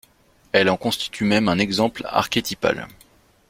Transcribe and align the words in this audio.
Elle 0.51 0.71
en 0.71 0.77
constitue 0.77 1.25
même 1.25 1.47
un 1.47 1.59
exemple 1.59 2.01
archétypal. 2.07 2.87